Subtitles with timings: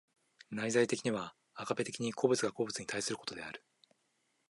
[0.49, 3.63] 内在的にはアガペ的に個物が個物に対することである。